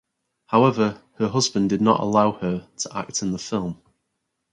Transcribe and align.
However 0.47 0.99
her 1.19 1.27
husband 1.27 1.69
did 1.69 1.79
not 1.79 1.99
allow 1.99 2.31
her 2.31 2.67
to 2.77 2.97
act 2.97 3.21
in 3.21 3.33
the 3.33 3.37
film. 3.37 3.79